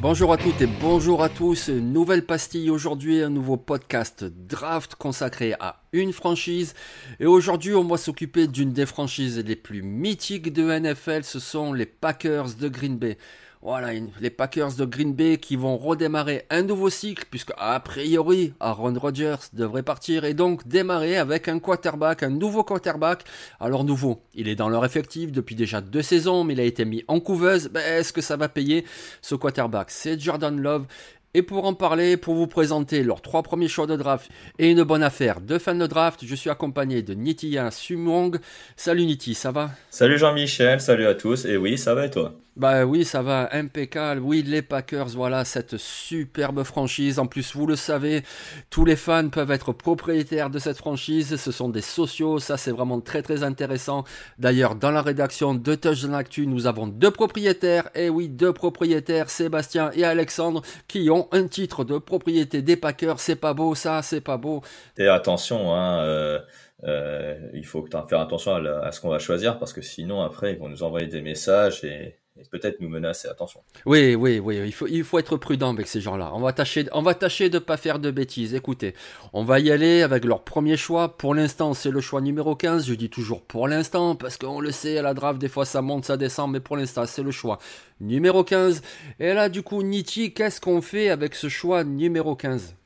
[0.00, 1.68] Bonjour à toutes et bonjour à tous.
[1.68, 6.74] Nouvelle pastille aujourd'hui, un nouveau podcast draft consacré à une franchise.
[7.20, 11.22] Et aujourd'hui, on va s'occuper d'une des franchises les plus mythiques de NFL.
[11.22, 13.18] Ce sont les Packers de Green Bay.
[13.64, 18.52] Voilà, les Packers de Green Bay qui vont redémarrer un nouveau cycle, puisque a priori,
[18.60, 23.24] Aaron Rodgers devrait partir et donc démarrer avec un quarterback, un nouveau quarterback.
[23.60, 26.84] Alors nouveau, il est dans leur effectif depuis déjà deux saisons, mais il a été
[26.84, 27.70] mis en couveuse.
[27.70, 28.84] Ben, Est-ce que ça va payer
[29.22, 29.90] ce quarterback?
[29.90, 30.84] C'est Jordan Love.
[31.32, 34.84] Et pour en parler, pour vous présenter leurs trois premiers choix de draft et une
[34.84, 38.38] bonne affaire de fan de draft, je suis accompagné de Nitya Sumong.
[38.76, 39.70] Salut Niti, ça va?
[39.90, 42.34] Salut Jean-Michel, salut à tous, et oui, ça va et toi?
[42.56, 44.20] Bah oui, ça va, impeccable.
[44.20, 47.18] Oui, les Packers, voilà, cette superbe franchise.
[47.18, 48.22] En plus, vous le savez,
[48.70, 51.34] tous les fans peuvent être propriétaires de cette franchise.
[51.34, 54.04] Ce sont des sociaux, ça c'est vraiment très très intéressant.
[54.38, 59.30] D'ailleurs, dans la rédaction de Touchdown Actu, nous avons deux propriétaires, et oui, deux propriétaires,
[59.30, 63.18] Sébastien et Alexandre, qui ont un titre de propriété des Packers.
[63.18, 64.62] C'est pas beau ça, c'est pas beau.
[64.96, 66.38] Et attention, hein, euh,
[66.84, 70.22] euh, il faut faire attention à, la- à ce qu'on va choisir, parce que sinon,
[70.22, 73.28] après, ils vont nous envoyer des messages et, et peut-être nous menacer.
[73.28, 73.60] Attention.
[73.86, 76.30] Oui, oui, oui, il faut, il faut être prudent avec ces gens-là.
[76.34, 78.54] On va tâcher, on va tâcher de pas faire de bêtises.
[78.54, 78.94] Écoutez,
[79.32, 81.16] on va y aller avec leur premier choix.
[81.16, 82.86] Pour l'instant, c'est le choix numéro 15.
[82.86, 85.82] Je dis toujours pour l'instant, parce qu'on le sait, à la draft, des fois ça
[85.82, 87.58] monte, ça descend, mais pour l'instant, c'est le choix
[88.00, 88.82] numéro 15.
[89.20, 92.76] Et là, du coup, Niti, qu'est-ce qu'on fait avec ce choix numéro 15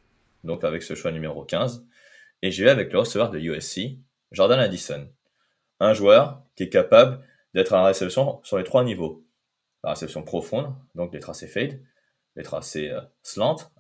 [0.44, 1.84] Donc, avec ce choix numéro 15,
[2.42, 3.98] et j'y vais avec le receveur de USC,
[4.32, 5.08] Jordan Addison.
[5.80, 9.24] Un joueur qui est capable d'être à la réception sur les trois niveaux.
[9.84, 11.80] La réception profonde, donc les tracés fade,
[12.36, 13.00] les tracés euh,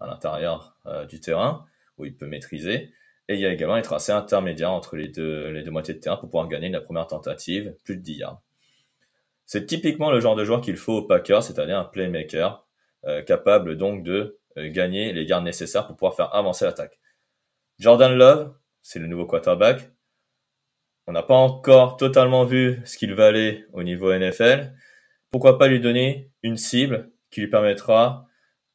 [0.00, 1.66] à l'intérieur euh, du terrain,
[1.96, 2.92] où il peut maîtriser,
[3.28, 6.00] et il y a également les tracés intermédiaires entre les deux, les deux moitiés de
[6.00, 8.42] terrain pour pouvoir gagner la première tentative, plus de 10 yards.
[9.44, 12.66] C'est typiquement le genre de joueur qu'il faut au Packers, c'est-à-dire un playmaker,
[13.04, 16.98] euh, capable donc de euh, gagner les yards nécessaires pour pouvoir faire avancer l'attaque.
[17.78, 19.90] Jordan Love, c'est le nouveau quarterback.
[21.06, 24.74] On n'a pas encore totalement vu ce qu'il valait au niveau NFL.
[25.30, 28.28] Pourquoi pas lui donner une cible qui lui permettra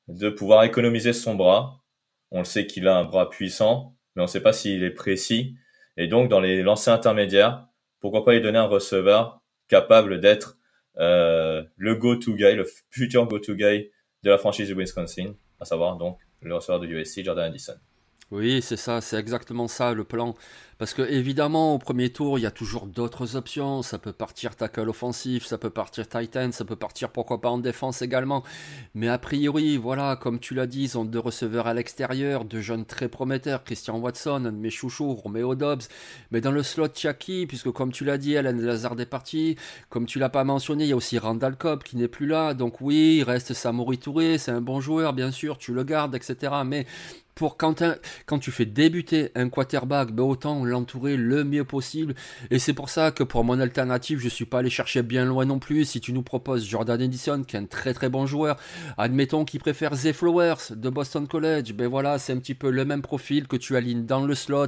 [0.08, 1.82] de pouvoir économiser son bras.
[2.32, 4.92] On le sait qu'il a un bras puissant, mais on ne sait pas s'il est
[4.92, 5.56] précis.
[5.98, 7.68] Et donc, dans les lancers intermédiaires,
[8.00, 10.58] pourquoi pas lui donner un receveur capable d'être
[10.98, 13.90] euh, le go-to guy, le futur go-to guy
[14.24, 17.76] de la franchise de Wisconsin, à savoir donc le receveur de USC, Jordan Addison.
[18.32, 20.36] Oui, c'est ça, c'est exactement ça le plan.
[20.84, 23.84] Parce que évidemment, au premier tour, il y a toujours d'autres options.
[23.84, 27.48] Ça peut partir tackle offensif, ça peut partir tight end, ça peut partir pourquoi pas
[27.48, 28.44] en défense également.
[28.94, 32.60] Mais a priori, voilà, comme tu l'as dit, ils ont deux receveurs à l'extérieur, deux
[32.60, 35.84] jeunes très prometteurs, Christian Watson, un de mes chouchous, Romeo Dobbs.
[36.32, 39.56] Mais dans le slot, Chucky, puisque comme tu l'as dit, Alan Lazard est parti.
[39.90, 42.54] Comme tu l'as pas mentionné, il y a aussi Randall Cobb qui n'est plus là.
[42.54, 46.14] Donc oui, il reste Samori Touré, c'est un bon joueur, bien sûr, tu le gardes,
[46.14, 46.52] etc.
[46.66, 46.86] Mais
[47.36, 47.74] pour quand
[48.40, 52.16] tu fais débuter un quarterback, ben autant l'entourer le mieux possible.
[52.52, 55.46] Et c'est pour ça que pour mon alternative, je suis pas allé chercher bien loin
[55.46, 55.86] non plus.
[55.86, 58.58] Si tu nous proposes Jordan Edison, qui est un très très bon joueur,
[58.98, 62.84] admettons qu'il préfère Zay Flowers de Boston College, ben voilà, c'est un petit peu le
[62.84, 64.68] même profil que tu alignes dans le slot,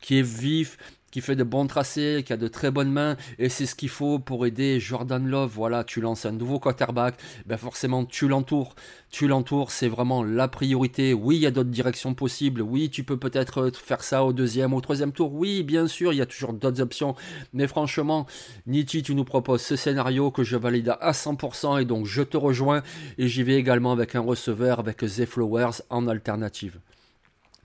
[0.00, 0.78] qui est vif,
[1.16, 3.88] qui fait de bons tracés, qui a de très bonnes mains, et c'est ce qu'il
[3.88, 5.50] faut pour aider Jordan Love.
[5.54, 7.14] Voilà, tu lances un nouveau quarterback,
[7.46, 8.74] ben forcément tu l'entoures,
[9.08, 11.14] tu l'entoures, c'est vraiment la priorité.
[11.14, 12.60] Oui, il y a d'autres directions possibles.
[12.60, 15.32] Oui, tu peux peut-être faire ça au deuxième, au troisième tour.
[15.32, 17.14] Oui, bien sûr, il y a toujours d'autres options.
[17.54, 18.26] Mais franchement,
[18.66, 22.36] Nietzsche, tu nous proposes ce scénario que je valide à 100% et donc je te
[22.36, 22.82] rejoins
[23.16, 26.78] et j'y vais également avec un receveur avec Zay Flowers en alternative.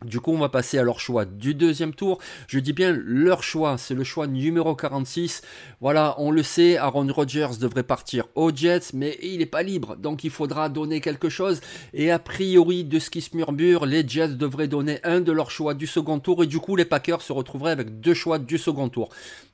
[0.03, 2.17] Du coup, on va passer à leur choix du deuxième tour.
[2.47, 5.43] Je dis bien leur choix, c'est le choix numéro 46.
[5.79, 9.95] Voilà, on le sait, Aaron Rodgers devrait partir aux Jets, mais il n'est pas libre,
[9.97, 11.61] donc il faudra donner quelque chose.
[11.93, 15.51] Et a priori, de ce qui se murmure, les Jets devraient donner un de leurs
[15.51, 18.57] choix du second tour, et du coup, les Packers se retrouveraient avec deux choix du
[18.57, 19.09] second tour.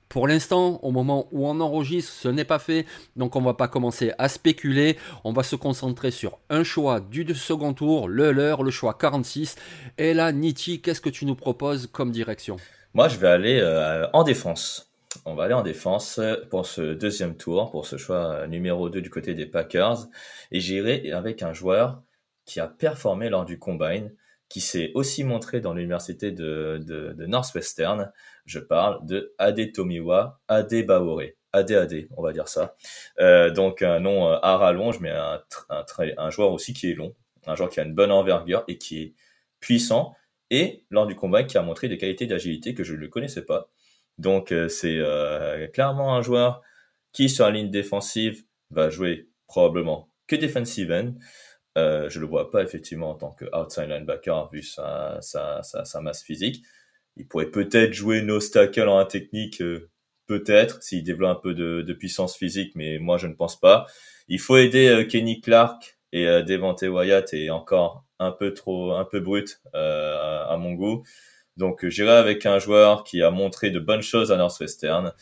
[0.10, 3.68] Pour l'instant, au moment où on enregistre, ce n'est pas fait, donc on va pas
[3.68, 4.98] commencer à spéculer.
[5.24, 9.56] On va se concentrer sur un choix du second tour, le leur, le choix 46.
[9.98, 12.58] Et là, Niti, qu'est-ce que tu nous proposes comme direction?
[12.94, 14.92] Moi, je vais aller euh, en défense.
[15.26, 16.20] On va aller en défense
[16.50, 20.08] pour ce deuxième tour, pour ce choix euh, numéro 2 du côté des Packers.
[20.52, 22.02] Et j'irai avec un joueur
[22.46, 24.12] qui a performé lors du combine,
[24.50, 28.12] qui s'est aussi montré dans l'université de, Northwestern.
[28.48, 31.38] Je parle de Adetomiwa Adebaore.
[31.54, 32.76] ADAD, on va dire ça.
[33.20, 37.16] Euh, donc un nom à rallonge, mais un, joueur aussi qui est long,
[37.46, 39.14] un joueur qui a une bonne envergure et qui est
[39.60, 40.16] puissant.
[40.50, 43.70] Et lors du combat, qui a montré des qualités d'agilité que je ne connaissais pas.
[44.18, 46.62] Donc euh, c'est euh, clairement un joueur
[47.12, 51.14] qui sur la ligne défensive va jouer probablement que defensive end.
[51.76, 56.64] Je le vois pas effectivement en tant que outside linebacker vu sa, sa, masse physique.
[57.18, 59.90] Il pourrait peut-être jouer no tackle en technique, euh,
[60.28, 63.88] peut-être s'il développe un peu de, de, puissance physique, mais moi je ne pense pas.
[64.28, 68.92] Il faut aider euh, Kenny Clark et euh, Devante Wyatt est encore un peu trop,
[68.94, 71.04] un peu brut euh, à, mon goût.
[71.56, 75.14] Donc j'irai avec un joueur qui a montré de bonnes choses à Northwestern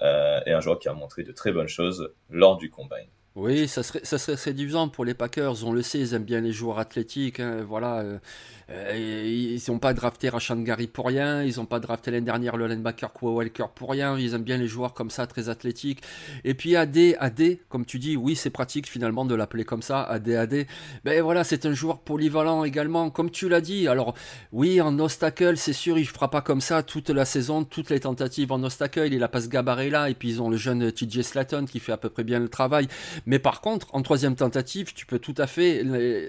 [0.00, 3.08] et un joueur qui a montré de très bonnes choses lors du combine.
[3.36, 5.64] Oui, ça serait, ça serait séduisant pour les Packers.
[5.66, 7.40] On le sait, ils aiment bien les joueurs athlétiques.
[7.40, 8.18] Hein, voilà, euh,
[8.70, 11.42] euh, ils n'ont pas drafté Rashan Gary pour rien.
[11.42, 14.16] Ils n'ont pas drafté l'année dernière le linebacker Kwa Walker pour rien.
[14.16, 16.00] Ils aiment bien les joueurs comme ça, très athlétiques.
[16.44, 20.04] Et puis AD, AD, comme tu dis, oui, c'est pratique finalement de l'appeler comme ça,
[20.04, 20.66] AD, AD.
[21.04, 23.88] Ben voilà, c'est un joueur polyvalent également, comme tu l'as dit.
[23.88, 24.14] Alors
[24.52, 27.98] oui, en obstacle, c'est sûr, il fera pas comme ça toute la saison, toutes les
[27.98, 29.08] tentatives en obstacle.
[29.12, 30.08] Il a pas ce gabarit là.
[30.08, 32.48] Et puis ils ont le jeune TJ Slatton qui fait à peu près bien le
[32.48, 32.86] travail.
[33.26, 35.82] Mais par contre, en troisième tentative, tu peux tout à fait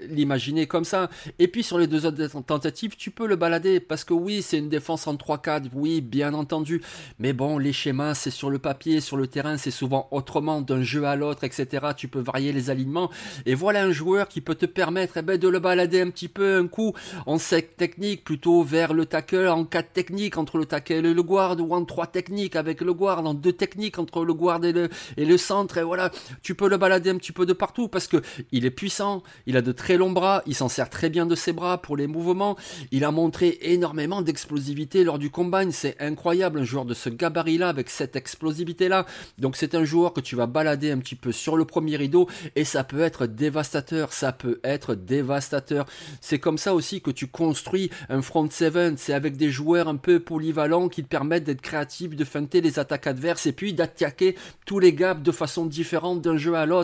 [0.08, 1.10] l'imaginer comme ça.
[1.38, 3.80] Et puis sur les deux autres tentatives, tu peux le balader.
[3.80, 6.82] Parce que oui, c'est une défense en 3-4, oui, bien entendu.
[7.18, 10.82] Mais bon, les schémas, c'est sur le papier, sur le terrain, c'est souvent autrement d'un
[10.82, 11.88] jeu à l'autre, etc.
[11.96, 13.10] Tu peux varier les alignements.
[13.44, 16.28] Et voilà un joueur qui peut te permettre eh ben, de le balader un petit
[16.28, 16.94] peu, un coup
[17.26, 21.22] en 5 technique, plutôt vers le tackle, en 4 techniques entre le tackle et le
[21.22, 24.72] guard, ou en 3 techniques avec le guard, en 2 techniques entre le guard et
[24.72, 25.78] le, et le centre.
[25.78, 26.10] Et voilà,
[26.42, 28.22] tu peux le balader un petit peu de partout parce que
[28.52, 31.34] il est puissant, il a de très longs bras, il s'en sert très bien de
[31.34, 32.56] ses bras pour les mouvements,
[32.90, 37.58] il a montré énormément d'explosivité lors du combine, c'est incroyable un joueur de ce gabarit
[37.58, 39.06] là avec cette explosivité là.
[39.38, 42.28] Donc c'est un joueur que tu vas balader un petit peu sur le premier rideau
[42.54, 45.86] et ça peut être dévastateur, ça peut être dévastateur.
[46.20, 49.96] C'est comme ça aussi que tu construis un front seven, c'est avec des joueurs un
[49.96, 54.36] peu polyvalents qui te permettent d'être créatifs, de feinter les attaques adverses et puis d'attaquer
[54.64, 56.75] tous les gaps de façon différente d'un jeu à l'autre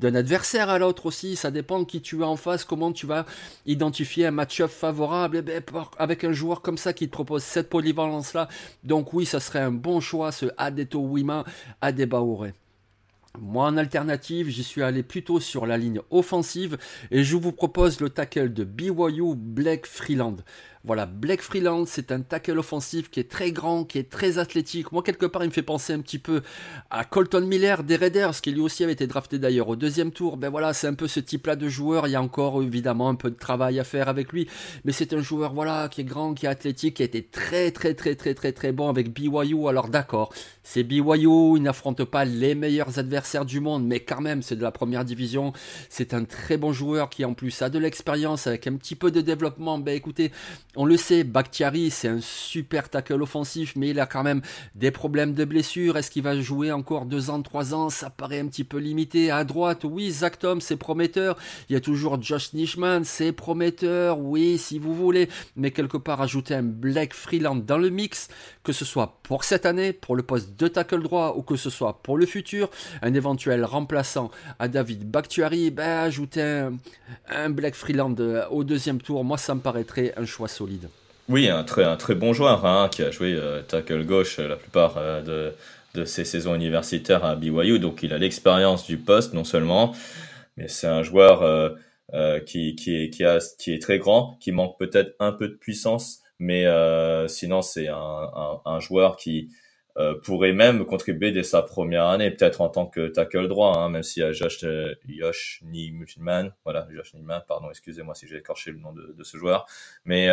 [0.00, 1.36] d'un adversaire à l'autre aussi.
[1.36, 3.26] Ça dépend qui tu as en face, comment tu vas
[3.66, 5.36] identifier un match-up favorable.
[5.36, 8.48] Et eh ben, avec un joueur comme ça qui te propose cette polyvalence-là.
[8.82, 11.44] Donc oui, ça serait un bon choix, ce Adeto Wima
[11.80, 12.46] Adebaore.
[13.40, 16.78] Moi, en alternative, j'y suis allé plutôt sur la ligne offensive
[17.10, 20.36] et je vous propose le tackle de BYU Black Freeland.
[20.86, 24.92] Voilà, Black Freeland, c'est un tackle offensif qui est très grand, qui est très athlétique.
[24.92, 26.42] Moi, quelque part, il me fait penser un petit peu
[26.90, 30.36] à Colton Miller des Raiders, qui lui aussi avait été drafté d'ailleurs au deuxième tour.
[30.36, 32.06] Ben voilà, c'est un peu ce type-là de joueur.
[32.06, 34.46] Il y a encore évidemment un peu de travail à faire avec lui,
[34.84, 37.70] mais c'est un joueur voilà qui est grand, qui est athlétique, qui a été très
[37.70, 39.66] très très très très très bon avec BYU.
[39.66, 44.42] Alors d'accord, c'est BYU, il n'affronte pas les meilleurs adversaires du monde, mais quand même,
[44.42, 45.54] c'est de la première division.
[45.88, 49.10] C'est un très bon joueur qui en plus a de l'expérience avec un petit peu
[49.10, 49.78] de développement.
[49.78, 50.30] Ben écoutez,
[50.76, 54.42] on le sait, Bakhtiari, c'est un super tackle offensif, mais il a quand même
[54.74, 55.96] des problèmes de blessure.
[55.96, 57.90] Est-ce qu'il va jouer encore deux ans, trois ans?
[57.90, 59.30] Ça paraît un petit peu limité.
[59.30, 61.36] À droite, oui, Zach Tom, c'est prometteur.
[61.68, 64.18] Il y a toujours Josh Nishman, c'est prometteur.
[64.18, 65.28] Oui, si vous voulez.
[65.56, 68.28] Mais quelque part, ajouter un Black Freeland dans le mix,
[68.62, 71.70] que ce soit pour cette année, pour le poste de tackle droit, ou que ce
[71.70, 72.70] soit pour le futur,
[73.02, 76.72] un éventuel remplaçant à David Bakhtiari, ben, ajouter un,
[77.28, 80.48] un Black Freeland euh, au deuxième tour, moi, ça me paraîtrait un choix
[81.28, 84.98] oui, un très, bon joueur hein, qui a joué euh, tackle gauche euh, la plupart
[84.98, 85.52] euh,
[85.94, 89.94] de, ses saisons universitaires à BYU, donc il a l'expérience du poste non seulement,
[90.56, 91.76] mais c'est un joueur
[92.46, 96.66] qui, est, très grand, qui manque peut-être un peu de puissance, mais
[97.28, 99.50] sinon c'est un, joueur qui
[100.24, 104.02] pourrait même contribuer dès sa première année, peut-être en tant que tackle droit, hein, même
[104.02, 104.64] si a Josh,
[105.08, 109.36] Josh Niemann, voilà, Josh Niemann, pardon, excusez-moi si j'ai écorché le nom de, de ce
[109.36, 109.66] joueur,
[110.04, 110.28] mais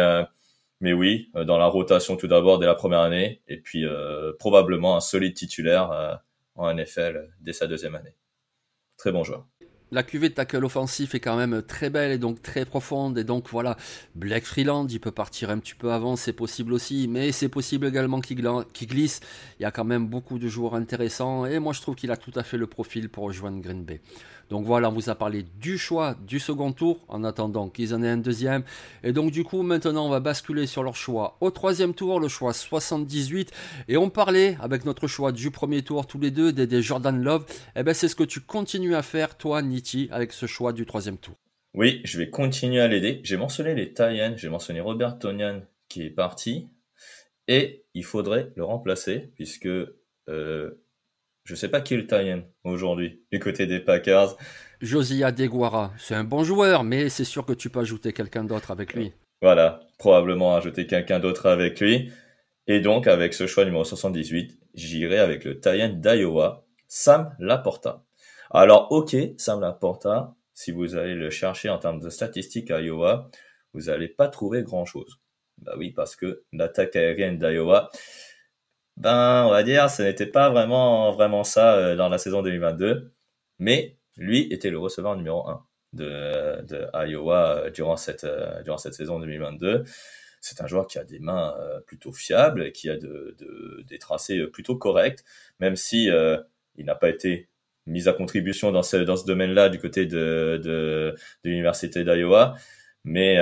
[0.79, 3.85] Mais oui, dans la rotation tout d'abord dès la première année, et puis
[4.39, 6.21] probablement un solide titulaire
[6.55, 8.15] en NFL dès sa deuxième année.
[8.97, 9.50] Très bon joueur
[9.91, 13.17] la cuvée de tackle offensif est quand même très belle et donc très profonde.
[13.17, 13.75] Et donc voilà,
[14.15, 17.07] Black Freeland, il peut partir un petit peu avant, c'est possible aussi.
[17.09, 18.37] Mais c'est possible également qu'il
[18.87, 19.19] glisse.
[19.59, 21.45] Il y a quand même beaucoup de joueurs intéressants.
[21.45, 24.01] Et moi, je trouve qu'il a tout à fait le profil pour rejoindre Green Bay.
[24.51, 28.03] Donc voilà, on vous a parlé du choix du second tour, en attendant qu'ils en
[28.03, 28.63] aient un deuxième.
[29.01, 32.27] Et donc du coup, maintenant, on va basculer sur leur choix au troisième tour, le
[32.27, 33.49] choix 78.
[33.87, 37.45] Et on parlait avec notre choix du premier tour, tous les deux, des, Jordan Love.
[37.49, 39.61] Et eh ben c'est ce que tu continues à faire, toi,
[40.11, 41.35] Avec ce choix du troisième tour.
[41.73, 43.21] Oui, je vais continuer à l'aider.
[43.23, 46.67] J'ai mentionné les Tayans, j'ai mentionné Robert Tonian qui est parti.
[47.47, 50.81] Et il faudrait le remplacer, puisque euh,
[51.43, 54.37] je sais pas qui est le Tyen aujourd'hui, du côté des Packers.
[54.79, 58.71] Josiah Deguara, c'est un bon joueur, mais c'est sûr que tu peux ajouter quelqu'un d'autre
[58.71, 59.13] avec lui.
[59.41, 62.11] Voilà, probablement ajouter quelqu'un d'autre avec lui.
[62.67, 68.03] Et donc, avec ce choix numéro 78, j'irai avec le Tyen d'Iowa, Sam Laporta.
[68.53, 73.29] Alors, ok, Sam Laporta, si vous allez le chercher en termes de statistiques à Iowa,
[73.73, 75.19] vous n'allez pas trouver grand-chose.
[75.59, 77.89] Bah oui, parce que l'attaque aérienne d'Iowa,
[78.97, 83.13] ben, on va dire, ce n'était pas vraiment, vraiment ça euh, dans la saison 2022.
[83.59, 88.77] Mais lui était le receveur numéro 1 de, de Iowa euh, durant cette, euh, durant
[88.77, 89.85] cette saison 2022.
[90.41, 91.55] C'est un joueur qui a des mains
[91.85, 95.23] plutôt fiables, qui a de, de, des tracés plutôt corrects,
[95.59, 96.09] même si
[96.75, 97.50] il n'a pas été
[97.87, 102.55] mis à contribution dans ce, dans ce domaine-là du côté de, de, l'université d'Iowa.
[103.03, 103.37] Mais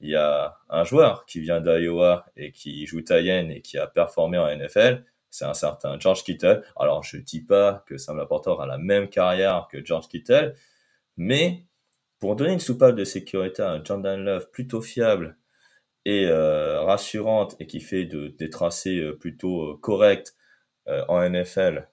[0.00, 3.86] il y a un joueur qui vient d'Iowa et qui joue Tayen et qui a
[3.86, 6.62] performé en NFL, c'est un certain George Kittle.
[6.76, 10.54] Alors, je dis pas que Sam Laporta a la même carrière que George Kittle,
[11.16, 11.64] mais
[12.18, 15.38] pour donner une soupape de sécurité à un Jordan Love plutôt fiable
[16.04, 20.32] et euh, rassurante et qui fait de, des tracés euh, plutôt euh, corrects
[21.08, 21.88] en NFL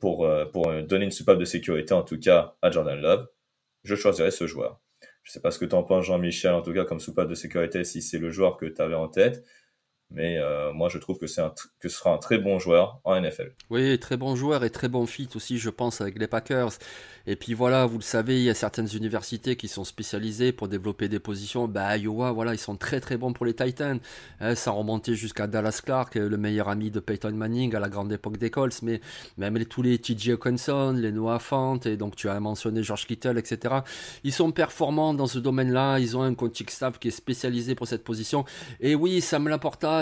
[0.00, 3.28] pour, pour donner une soupape de sécurité en tout cas à Jordan Love,
[3.84, 4.80] je choisirais ce joueur.
[5.22, 7.34] Je sais pas ce que tu en penses, Jean-Michel, en tout cas, comme soupape de
[7.34, 9.44] sécurité, si c'est le joueur que tu avais en tête.
[10.10, 11.42] Mais euh, moi, je trouve que, c'est
[11.80, 13.52] que ce sera un très bon joueur en NFL.
[13.68, 16.72] Oui, très bon joueur et très bon fit aussi, je pense, avec les Packers.
[17.26, 20.66] Et puis voilà, vous le savez, il y a certaines universités qui sont spécialisées pour
[20.66, 21.68] développer des positions.
[21.68, 24.00] Bah, Iowa, voilà, ils sont très très bons pour les Titans.
[24.40, 28.10] Hein, ça remontait jusqu'à Dallas Clark, le meilleur ami de Peyton Manning à la grande
[28.10, 28.80] époque des Colts.
[28.80, 29.02] Mais
[29.36, 33.36] même tous les TJ Oconson, les Noah Fant, et donc tu as mentionné George Kittle,
[33.36, 33.74] etc.
[34.24, 35.98] Ils sont performants dans ce domaine-là.
[35.98, 38.46] Ils ont un coaching staff qui est spécialisé pour cette position.
[38.80, 39.50] Et oui, ça me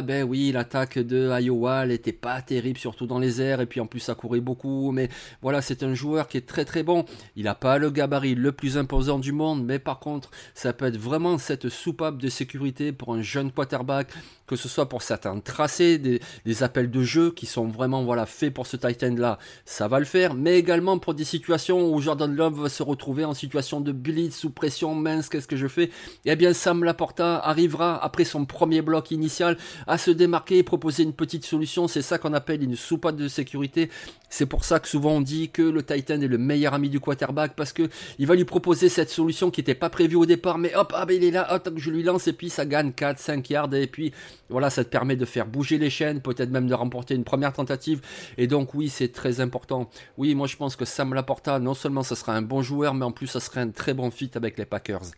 [0.03, 3.61] Ben oui, l'attaque de Iowa, elle n'était pas terrible, surtout dans les airs.
[3.61, 4.93] Et puis en plus, ça courait beaucoup.
[4.93, 5.09] Mais
[5.43, 7.05] voilà, c'est un joueur qui est très très bon.
[7.37, 10.87] Il n'a pas le gabarit le plus imposant du monde, mais par contre, ça peut
[10.87, 14.09] être vraiment cette soupape de sécurité pour un jeune quarterback,
[14.47, 18.55] que ce soit pour certains tracés, des, appels de jeu qui sont vraiment voilà, faits
[18.55, 22.63] pour ce Titan-là, ça va le faire, mais également pour des situations où Jordan Love
[22.63, 25.91] va se retrouver en situation de blitz sous pression, mince, qu'est-ce que je fais?
[26.25, 31.03] Eh bien, Sam Laporta arrivera après son premier bloc initial à se démarquer et proposer
[31.03, 31.89] une petite solution.
[31.89, 33.91] C'est ça qu'on appelle une soupape de sécurité.
[34.29, 37.01] C'est pour ça que souvent on dit que le Titan est le meilleur ami du
[37.01, 37.89] quarterback parce que
[38.19, 41.07] il va lui proposer cette solution qui n'était pas prévue au départ, mais hop, ah
[41.07, 43.75] ben il est là, hop, je lui lance et puis ça gagne 4, 5 yards
[43.75, 44.13] et puis
[44.49, 47.53] voilà, ça te permet de faire bouger les chaînes, peut-être même de remporter une première
[47.53, 48.01] tentative.
[48.37, 49.89] Et donc oui, c'est très important.
[50.19, 53.05] Oui, moi je pense que Sam Laporta, non seulement ça sera un bon joueur, mais
[53.05, 55.13] en plus ça sera un très bon fit avec les Packers.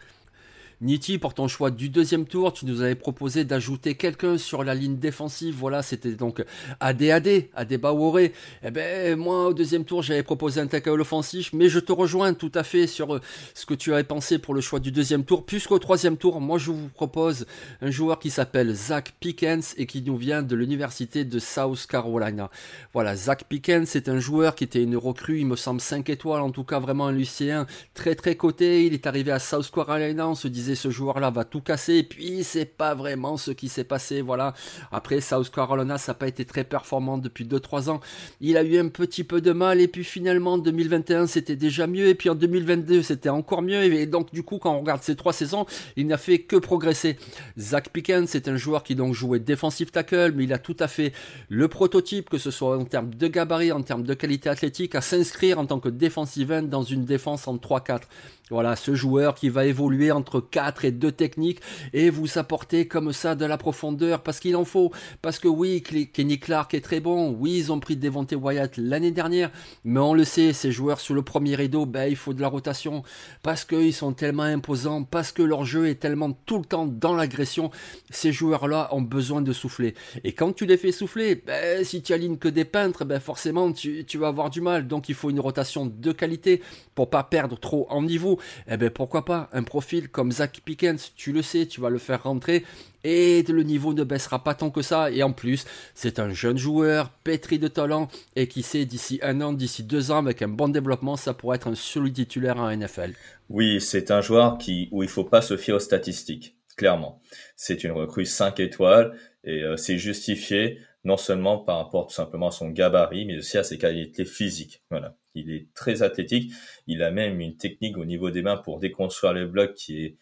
[0.81, 4.77] Niti, pour ton choix du deuxième tour, tu nous avais proposé d'ajouter quelqu'un sur la
[4.77, 5.57] ligne défensive.
[5.59, 6.45] Voilà, c'était donc
[6.79, 8.33] ADAD, Adebaworé.
[8.63, 12.33] Eh ben, moi, au deuxième tour, j'avais proposé un tackle offensif, mais je te rejoins
[12.33, 13.21] tout à fait sur euh,
[13.55, 15.45] ce que tu avais pensé pour le choix du deuxième tour.
[15.45, 17.47] Puisqu'au troisième tour, moi, je vous propose
[17.83, 22.51] un joueur qui s'appelle Zach Pickens et qui nous vient de l'université de South Carolina.
[22.93, 26.43] Voilà, Zach Pickens, c'est un joueur qui était une recrue, il me semble 5 étoiles,
[26.43, 28.87] en tout cas vraiment un lycéen très très coté.
[28.87, 31.95] Il est arrivé à South Carolina, on se disait ce joueur-là va tout casser.
[31.95, 34.21] Et puis, c'est pas vraiment ce qui s'est passé.
[34.21, 34.55] Voilà.
[34.93, 38.01] Après, South Carolina, ça n'a pas été très performant depuis 2-3 ans.
[38.41, 39.81] Il a eu un petit peu de mal.
[39.81, 42.09] Et puis, finalement, en 2021, c'était déjà mieux.
[42.09, 43.83] Et puis, en 2022, c'était encore mieux.
[43.85, 47.19] Et donc, du coup, quand on regarde ces trois saisons, il n'a fait que progresser.
[47.59, 50.89] Zach Pickens, c'est un joueur qui donc jouait defensive tackle, mais il a tout à
[50.89, 51.13] fait
[51.49, 55.01] le prototype, que ce soit en termes de gabarit, en termes de qualité athlétique, à
[55.01, 58.03] s'inscrire en tant que defensive end dans une défense en 3-4.
[58.51, 61.61] Voilà, ce joueur qui va évoluer entre 4 et 2 techniques
[61.93, 64.91] et vous apporter comme ça de la profondeur parce qu'il en faut.
[65.21, 67.37] Parce que oui, Kenny Clark est très bon.
[67.39, 69.51] Oui, ils ont pris Devontae Wyatt l'année dernière.
[69.85, 72.49] Mais on le sait, ces joueurs sous le premier rideau, ben, il faut de la
[72.49, 73.03] rotation.
[73.43, 75.05] Parce qu'ils sont tellement imposants.
[75.05, 77.71] Parce que leur jeu est tellement tout le temps dans l'agression.
[78.11, 79.95] Ces joueurs-là ont besoin de souffler.
[80.25, 83.73] Et quand tu les fais souffler, ben, si tu alignes que des peintres, ben, forcément,
[83.73, 84.89] tu, tu vas avoir du mal.
[84.89, 86.63] Donc il faut une rotation de qualité
[86.95, 88.38] pour pas perdre trop en niveau.
[88.69, 91.99] Eh ben pourquoi pas un profil comme Zach Pickens, tu le sais, tu vas le
[91.99, 92.65] faire rentrer
[93.05, 95.11] et le niveau ne baissera pas tant que ça.
[95.11, 95.65] Et en plus,
[95.95, 100.11] c'est un jeune joueur, pétri de talent, et qui sait, d'ici un an, d'ici deux
[100.11, 103.13] ans, avec un bon développement, ça pourrait être un solide titulaire en NFL.
[103.49, 107.21] Oui, c'est un joueur qui, où il faut pas se fier aux statistiques, clairement.
[107.57, 112.49] C'est une recrue 5 étoiles, et euh, c'est justifié non seulement par rapport tout simplement
[112.49, 114.83] à son gabarit, mais aussi à ses qualités physiques.
[114.91, 115.17] Voilà.
[115.39, 116.53] Il est très athlétique.
[116.87, 120.17] Il a même une technique au niveau des mains pour déconstruire les blocs qui est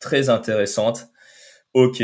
[0.00, 1.08] très intéressante.
[1.74, 2.02] Ok,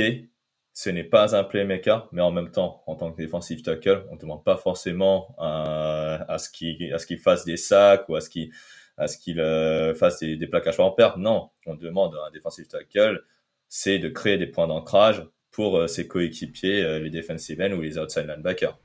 [0.73, 4.15] ce n'est pas un playmaker, mais en même temps, en tant que defensive tackle, on
[4.15, 9.95] ne demande pas forcément à, ce qu'il fasse des sacs ou à ce qu'il euh,
[9.95, 11.17] fasse des, des plaquages en perte.
[11.17, 13.23] Non, on demande à un defensive tackle,
[13.69, 17.81] c'est de créer des points d'ancrage pour euh, ses coéquipiers, euh, les defensive ends ou
[17.81, 18.77] les outside linebackers.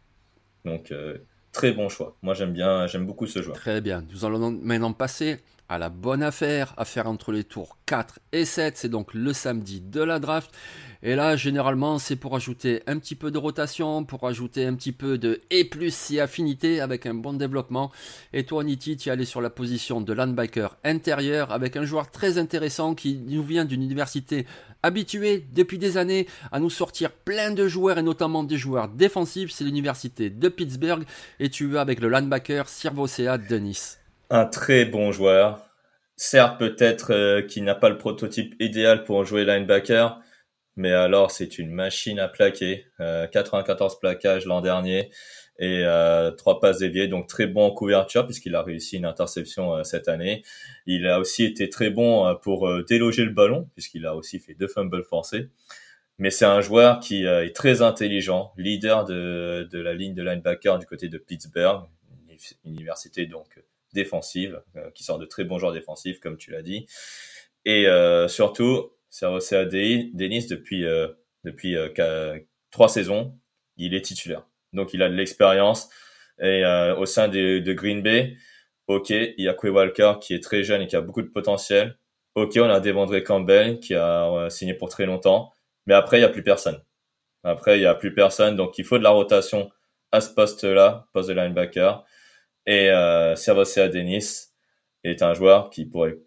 [0.65, 0.93] Donc
[1.51, 2.15] très bon choix.
[2.22, 3.56] Moi j'aime bien, j'aime beaucoup ce joueur.
[3.56, 4.03] Très bien.
[4.12, 5.39] Nous allons maintenant passer
[5.70, 8.77] à la bonne affaire à faire entre les tours 4 et 7.
[8.77, 10.51] C'est donc le samedi de la draft.
[11.01, 14.91] Et là, généralement, c'est pour ajouter un petit peu de rotation, pour ajouter un petit
[14.91, 17.89] peu de et plus si affinité avec un bon développement.
[18.34, 22.12] Et toi, Niti, tu es allé sur la position de linebacker intérieur avec un joueur
[22.12, 24.46] très intéressant qui nous vient d'une université
[24.84, 29.51] habituée depuis des années à nous sortir plein de joueurs et notamment des joueurs défensifs.
[29.51, 31.06] C'est l'université de Pittsburgh
[31.39, 33.96] et tu es avec le linebacker Sirvosea Denis.
[34.29, 35.65] Un très bon joueur.
[36.18, 40.20] Certes, peut-être euh, qu'il n'a pas le prototype idéal pour jouer linebacker,
[40.79, 42.86] mais alors c'est une machine à plaquer.
[43.00, 45.12] 94 euh, plaquages l'an dernier
[45.62, 49.75] et euh, trois passes déviées, donc très bon en couverture puisqu'il a réussi une interception
[49.75, 50.41] euh, cette année.
[50.86, 54.69] Il a aussi été très bon pour déloger le ballon puisqu'il a aussi fait deux
[54.69, 55.50] fumbles forcés.
[56.17, 60.79] Mais c'est un joueur qui est très intelligent, leader de, de la ligne de linebacker
[60.79, 61.83] du côté de Pittsburgh,
[62.65, 63.62] université donc
[63.93, 64.62] défensive,
[64.95, 66.88] qui sort de très bons joueurs défensifs comme tu l'as dit.
[67.63, 67.86] Et
[68.27, 71.08] surtout, c'est Denis depuis euh,
[71.44, 72.39] depuis euh,
[72.72, 73.38] trois saisons,
[73.78, 74.45] il est titulaire.
[74.74, 75.89] Donc il a de l'expérience
[76.39, 78.38] et euh, au sein de, Green Bay,
[78.88, 81.28] ok, il y a Quay Walker qui est très jeune et qui a beaucoup de
[81.28, 81.98] potentiel.
[82.36, 85.52] Ok, on a Devondre Campbell qui a signé pour très longtemps,
[85.86, 86.82] mais après il y a plus personne.
[87.43, 89.72] Après il y a plus personne, donc il faut de la rotation
[90.12, 92.04] à ce poste-là, poste de linebacker.
[92.65, 94.50] Et euh, Servocea Dennis
[95.04, 96.17] est un joueur qui pourrait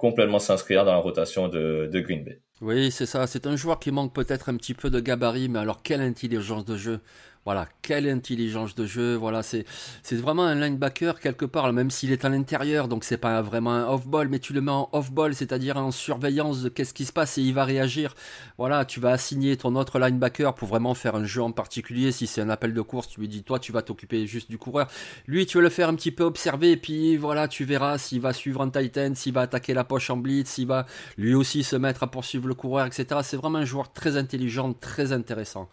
[0.00, 2.40] complètement s'inscrire dans la rotation de, Green Bay.
[2.62, 3.26] Oui, c'est ça.
[3.26, 6.64] C'est un joueur qui manque peut-être un petit peu de gabarit, mais alors quelle intelligence
[6.64, 7.00] de jeu.
[7.46, 9.14] Voilà, quelle intelligence de jeu.
[9.14, 9.64] Voilà, c'est
[10.12, 13.88] vraiment un linebacker quelque part, même s'il est à l'intérieur, donc c'est pas vraiment un
[13.88, 17.38] off-ball, mais tu le mets en off-ball, c'est-à-dire en surveillance de qu'est-ce qui se passe
[17.38, 18.14] et il va réagir.
[18.58, 22.12] Voilà, tu vas assigner ton autre linebacker pour vraiment faire un jeu en particulier.
[22.12, 24.58] Si c'est un appel de course, tu lui dis toi, tu vas t'occuper juste du
[24.58, 24.88] coureur.
[25.26, 28.20] Lui, tu vas le faire un petit peu observer, et puis voilà, tu verras s'il
[28.20, 30.84] va suivre un Titan, s'il va attaquer la poche en blitz, s'il va
[31.16, 33.20] lui aussi se mettre à poursuivre le coureur, etc.
[33.22, 35.70] C'est vraiment un joueur très intelligent, très intéressant.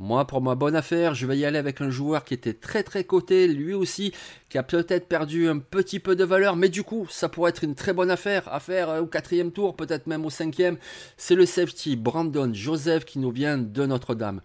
[0.00, 2.84] Moi, pour ma bonne affaire, je vais y aller avec un joueur qui était très
[2.84, 4.12] très coté, lui aussi,
[4.48, 7.64] qui a peut-être perdu un petit peu de valeur, mais du coup, ça pourrait être
[7.64, 10.78] une très bonne affaire à faire euh, au quatrième tour, peut-être même au cinquième.
[11.16, 14.40] C'est le safety Brandon Joseph qui nous vient de Notre-Dame.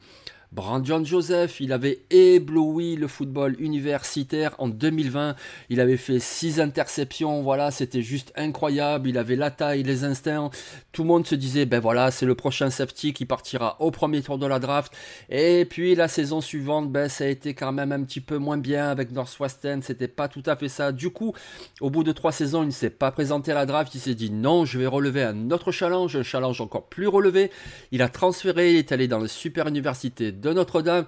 [0.54, 5.36] Brandon Joseph, il avait ébloui le football universitaire en 2020.
[5.70, 9.10] Il avait fait six interceptions, voilà, c'était juste incroyable.
[9.10, 10.52] Il avait la taille, les instincts.
[10.92, 14.22] Tout le monde se disait, ben voilà, c'est le prochain safety qui partira au premier
[14.22, 14.94] tour de la draft.
[15.28, 18.60] Et puis la saison suivante, ben ça a été quand même un petit peu moins
[18.60, 19.82] bien avec Northwestern.
[19.82, 20.92] C'était pas tout à fait ça.
[20.92, 21.34] Du coup,
[21.82, 23.96] au bout de trois saisons, il ne s'est pas présenté à la draft.
[23.96, 27.50] Il s'est dit non, je vais relever un autre challenge, un challenge encore plus relevé.
[27.92, 31.06] Il a transféré, il est allé dans la super université de Notre-Dame.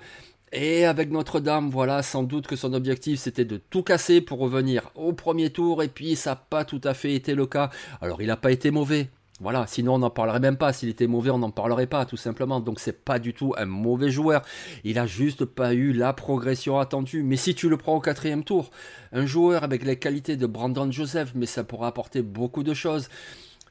[0.51, 4.89] Et avec Notre-Dame, voilà, sans doute que son objectif c'était de tout casser pour revenir
[4.95, 7.69] au premier tour, et puis ça n'a pas tout à fait été le cas.
[8.01, 9.09] Alors il n'a pas été mauvais,
[9.41, 10.71] voilà, sinon on n'en parlerait même pas.
[10.71, 12.61] S'il était mauvais, on n'en parlerait pas, tout simplement.
[12.61, 14.43] Donc c'est pas du tout un mauvais joueur.
[14.85, 17.21] Il a juste pas eu la progression attendue.
[17.21, 18.69] Mais si tu le prends au quatrième tour,
[19.11, 23.09] un joueur avec les qualités de Brandon Joseph, mais ça pourra apporter beaucoup de choses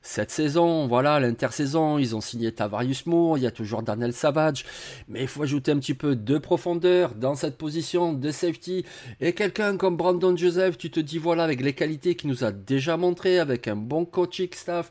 [0.05, 0.87] cette saison.
[0.87, 4.65] Voilà, l'intersaison, ils ont signé Tavarius Moore, il y a toujours Daniel Savage,
[5.09, 8.85] mais il faut ajouter un petit peu de profondeur dans cette position de safety.
[9.21, 12.53] Et quelqu'un comme Brandon Joseph, tu te dis voilà, avec les qualités qu'il nous a
[12.53, 14.91] déjà montré, avec un bon coaching staff,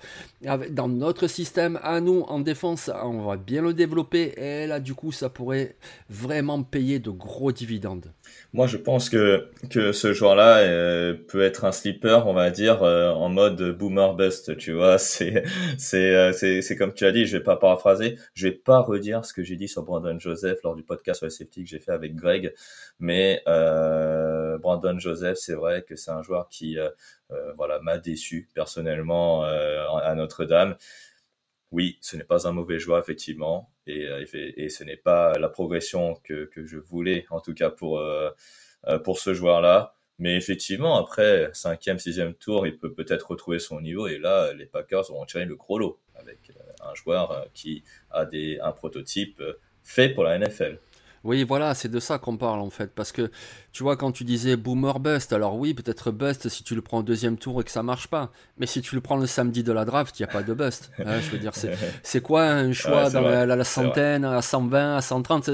[0.72, 4.34] dans notre système à nous en défense, on va bien le développer.
[4.38, 5.76] Et là, du coup, ça pourrait
[6.10, 8.12] vraiment payer de gros dividendes.
[8.54, 12.84] Moi, je pense que que ce joueur-là euh, peut être un sleeper, on va dire,
[12.84, 14.58] euh, en mode boomer bust.
[14.58, 17.26] Tu vois, c'est euh, c'est c'est comme tu as dit.
[17.26, 20.60] Je vais pas paraphraser, je vais pas redire ce que j'ai dit sur Brandon Joseph
[20.64, 22.54] lors du podcast sur le safety que j'ai fait avec Greg.
[23.00, 26.78] Mais Brandon Joseph, c'est vrai que c'est un joueur qui
[27.58, 30.76] voilà m'a déçu personnellement à Notre-Dame.
[31.74, 35.50] Oui, ce n'est pas un mauvais joueur effectivement et, euh, et ce n'est pas la
[35.50, 38.30] progression que, que, je voulais, en tout cas pour, euh,
[38.88, 39.96] euh, pour ce joueur-là.
[40.20, 44.08] Mais effectivement, après cinquième, sixième tour, il peut peut-être retrouver son niveau.
[44.08, 48.60] Et là, les Packers auront tiré le gros lot avec un joueur qui a des,
[48.62, 49.42] un prototype
[49.84, 50.80] fait pour la NFL.
[51.24, 52.92] Oui, voilà, c'est de ça qu'on parle en fait.
[52.94, 53.32] Parce que
[53.72, 57.00] tu vois, quand tu disais boomer bust, alors oui, peut-être bust si tu le prends
[57.00, 58.32] au deuxième tour et que ça marche pas.
[58.58, 60.54] Mais si tu le prends le samedi de la draft, il n'y a pas de
[60.54, 60.92] bust.
[61.06, 61.52] Hein, je veux dire,
[62.02, 65.50] c'est quoi un choix dans la, centaine, à 120, à 130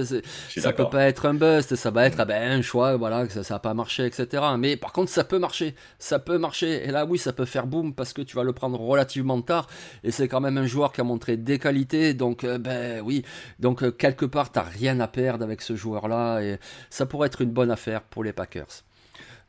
[0.57, 3.41] Ça peut pas être un bust, ça va être ah ben, un choix, voilà, que
[3.41, 4.43] ça n'a pas marché, etc.
[4.59, 5.73] Mais par contre, ça peut marcher.
[5.97, 6.87] Ça peut marcher.
[6.87, 9.67] Et là, oui, ça peut faire boom parce que tu vas le prendre relativement tard.
[10.03, 12.13] Et c'est quand même un joueur qui a montré des qualités.
[12.13, 13.23] Donc, euh, ben oui.
[13.59, 17.27] Donc, euh, quelque part, tu n'as rien à perdre avec ce joueur-là et ça pourrait
[17.27, 18.83] être une bonne affaire pour les Packers.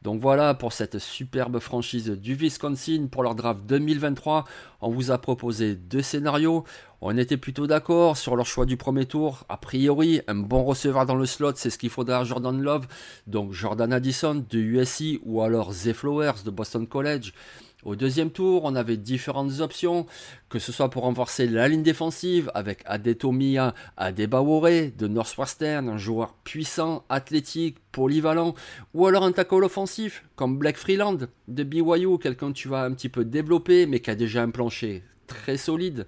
[0.03, 4.47] Donc voilà pour cette superbe franchise du Wisconsin pour leur draft 2023.
[4.81, 6.65] On vous a proposé deux scénarios.
[7.03, 9.45] On était plutôt d'accord sur leur choix du premier tour.
[9.51, 12.87] A priori, un bon receveur dans le slot, c'est ce qu'il faudra Jordan Love.
[13.27, 17.35] Donc Jordan Addison de USC ou alors Zay Flowers de Boston College.
[17.83, 20.07] Au deuxième tour, on avait différentes options,
[20.51, 26.35] que ce soit pour renforcer la ligne défensive avec Adetomiya Adebawore de Northwestern, un joueur
[26.45, 28.55] puissant, athlétique, polyvalent,
[28.93, 32.93] ou alors un tackle offensif comme Black Freeland de BYU, quelqu'un que tu vas un
[32.93, 36.07] petit peu développer mais qui a déjà un plancher très solide.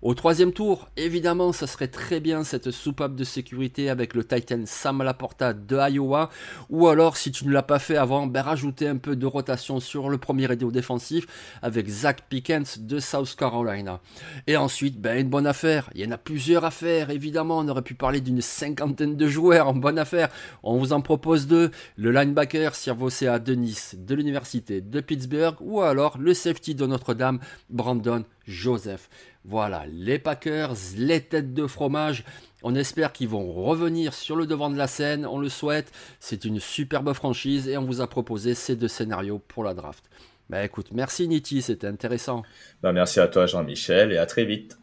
[0.00, 4.60] Au troisième tour, évidemment, ça serait très bien cette soupape de sécurité avec le Titan
[4.64, 6.30] Sam Laporta de Iowa.
[6.70, 9.80] Ou alors, si tu ne l'as pas fait avant, ben, rajouter un peu de rotation
[9.80, 11.26] sur le premier radio défensif
[11.62, 14.00] avec Zach Pickens de South Carolina.
[14.46, 15.90] Et ensuite, ben, une bonne affaire.
[15.96, 17.58] Il y en a plusieurs affaires, évidemment.
[17.58, 20.28] On aurait pu parler d'une cinquantaine de joueurs en bonne affaire.
[20.62, 21.72] On vous en propose deux.
[21.96, 25.56] Le linebacker Sirvocea de Nice de l'université de Pittsburgh.
[25.60, 29.08] Ou alors le safety de Notre-Dame, Brandon Joseph.
[29.48, 32.22] Voilà, les Packers, les têtes de fromage.
[32.62, 35.90] On espère qu'ils vont revenir sur le devant de la scène, on le souhaite.
[36.20, 40.04] C'est une superbe franchise et on vous a proposé ces deux scénarios pour la draft.
[40.50, 42.42] Bah écoute, merci Niti, c'était intéressant.
[42.82, 44.78] Bah merci à toi Jean-Michel et à très vite.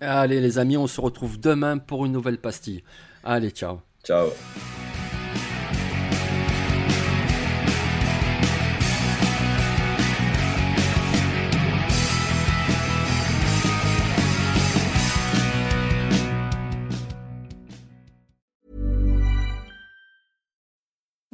[0.00, 2.82] Allez les amis, on se retrouve demain pour une nouvelle pastille.
[3.22, 3.78] Allez, ciao.
[4.02, 4.30] Ciao.